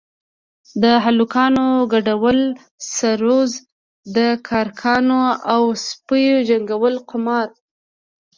د 0.83 0.85
هلکانو 1.05 1.65
گډول 1.93 2.39
سروذ 2.95 3.51
د 4.15 4.17
کرکانو 4.47 5.21
او 5.53 5.61
سپيو 5.87 6.37
جنگول 6.49 6.95
قمار. 7.09 7.47